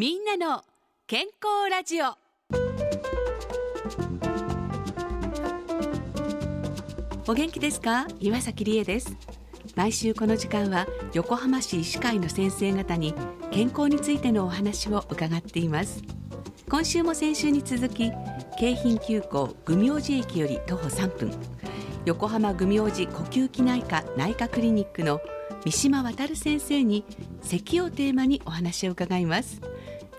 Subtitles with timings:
[0.00, 0.62] みんなの
[1.06, 2.16] 健康ラジオ。
[7.28, 8.06] お元気ですか？
[8.18, 9.14] 岩崎理恵です。
[9.76, 13.12] 毎週この時間は横浜市医師会の先生方に
[13.50, 16.02] 健康についてのお話を伺っています。
[16.70, 18.10] 今週も先週に続き
[18.58, 21.30] 京浜急行愚明寺駅より徒歩3分。
[22.06, 25.20] 横浜愚明寺呼吸器内科内科クリニックの
[25.66, 27.04] 三島渡先生に
[27.42, 29.60] 咳をテーマにお話を伺います。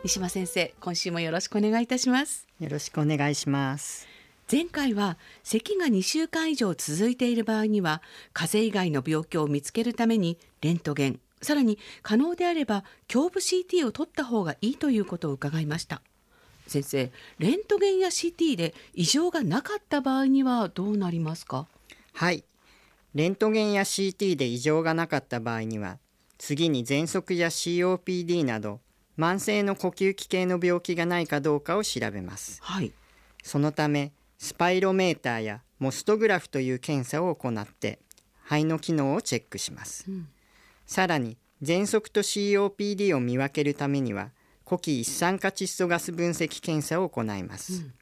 [0.04, 2.48] 三島先生今週もよろしくお願いいたします。
[2.60, 4.08] よろしくお願いします。
[4.52, 8.02] 前回は咳が2週間以上続いている場合には
[8.34, 12.84] 風邪以外の病気を見つけるためにレントゲンさらに可能であれば
[13.14, 16.02] 胸部 CT を取った方がいいということを伺いました。
[16.66, 21.68] 先生レントゲンや CT で異常がなかった場合にはどうなりますか？
[22.14, 22.44] はい。
[23.14, 26.00] レントゲンや CT で異常がなかった場合には
[26.40, 28.80] 次に喘息や COPD など
[29.22, 32.92] 慢性の呼吸器系の病気がないかどうかを調べます、はい、
[33.44, 38.00] そのためスパイロメーターやモストグラフという検査を行って
[38.44, 40.28] 肺の機能をチェックします、うん、
[40.88, 44.32] さらに喘息と COPD を見分けるためには
[44.64, 47.94] 呼気一酸化窒素ガス分析検査を行います、うん、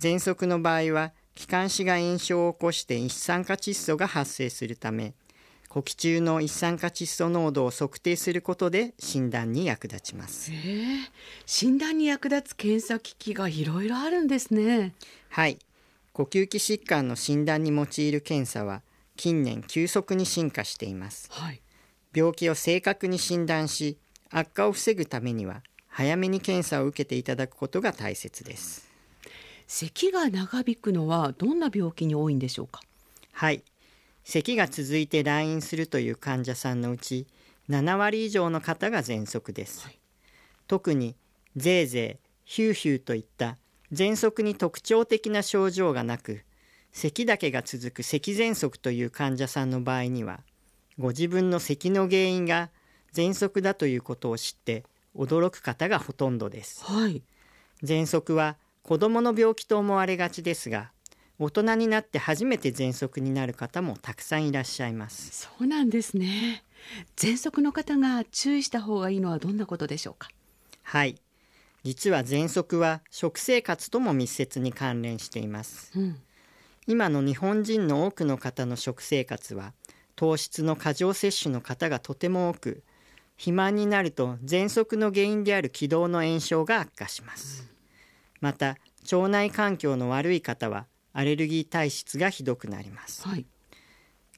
[0.00, 5.12] 喘息の場合は気管支が炎症を起こして一酸化窒素が発生するため
[5.72, 10.54] 呼気中の一酸化窒素濃度を測定することで診断に役立ちます、え。
[10.54, 10.98] ー、
[11.46, 14.92] 診断に役立つ検査機器がいろいろあるんですね。
[15.30, 15.58] はい。
[16.12, 18.82] 呼吸器疾患の診断に用いる検査は
[19.16, 21.62] 近年急速に進化しています、はい、
[22.14, 23.96] 病気を正確に診断し
[24.28, 28.90] 悪化を防ぐためには早めに検査を受けていただくことが大切です。
[29.66, 32.82] 咳が長引くのはどんな病気に多いんでしょうか？
[33.32, 33.62] はい
[34.24, 37.26] 咳が続いて来院するという患者さんのうち
[37.68, 39.98] 7割以上の方が喘息です、はい、
[40.66, 41.16] 特に
[41.56, 43.56] ゼーゼーヒューヒューといった
[43.92, 46.42] 喘息に特徴的な症状がなく
[46.92, 50.40] 咳だけが続く咳喘息という患者さんの場合には
[50.98, 52.70] ご自分の咳の原因が
[53.14, 54.84] 喘息だということを知って
[55.16, 56.84] 驚く方がほとんどです。
[56.84, 57.22] はい。
[57.82, 60.90] 喘息は子供の病気と思われがちですが、
[61.42, 65.30] 大人になって初めて喘息になる方もたくさんいらっしゃいます。
[65.32, 66.62] そうなんですね。
[67.16, 70.28] 喘息の方が注意した方がいいのはどんなことでしょうか？
[70.82, 71.20] はい。
[71.82, 75.90] 実は喘息は食生活とも密接に関連しています。
[75.96, 76.16] うん、
[76.86, 79.72] 今の日本人の多くの方の食生活は
[80.14, 82.84] 糖質の過剰摂取の方がとても多く
[83.36, 87.68] 肥満になると喘息の原因である気道の炎症が悪化します、
[88.40, 88.76] また
[89.10, 93.46] 腸内環境の悪い方はアレルギー体質がひどくなります、はい、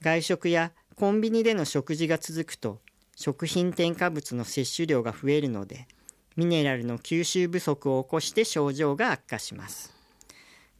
[0.01, 2.81] 外食やコンビニでの食事が続くと
[3.17, 5.87] 食品添加物の摂取量が増えるので
[6.37, 9.95] ミネラルの吸収不足を起こして症状が悪化します。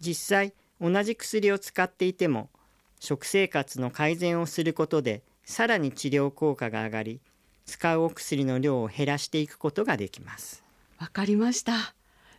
[0.01, 2.51] 実際同じ薬を使っていても
[2.99, 7.21] 食生活の改善をすることでさらに治療効果が上がり
[7.67, 10.65] 使うお薬の量を減らしていくことができます。
[10.99, 11.95] わかりました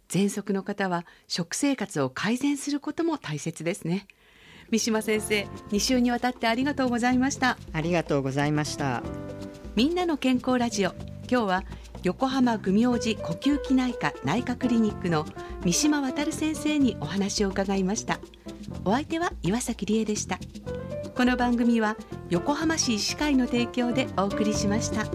[0.07, 4.07] 喘息の方は食生活を改善することも大切ですね。
[4.71, 7.57] 三島先生2週にわたってありがとうございました。
[7.73, 9.03] ありがとうございました。
[9.75, 10.91] みんなの健康ラジオ。
[11.29, 11.63] 今日は
[12.03, 15.25] 横浜愚明寺呼吸器内科内科クリニックの
[15.63, 18.19] 三島渡先生にお話を伺いました。
[18.83, 20.39] お相手は岩崎理恵でした。
[21.15, 21.95] この番組は
[22.29, 25.05] 横浜市医師会の提供でお送りしました。